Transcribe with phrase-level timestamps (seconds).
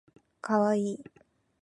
[0.41, 1.03] かわいい